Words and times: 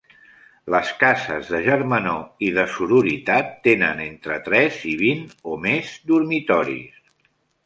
Les 0.75 0.87
cases 1.01 1.51
de 1.55 1.59
germanor 1.67 2.47
i 2.47 2.49
de 2.55 2.63
sororitat 2.77 3.53
tenen 3.69 4.01
entre 4.07 4.39
tres 4.49 4.81
i 4.95 4.95
vint, 5.03 5.23
o 5.53 5.61
més, 5.69 5.93
dormitoris. 6.15 6.99